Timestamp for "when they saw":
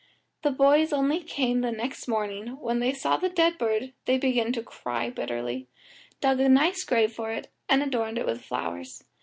2.59-3.17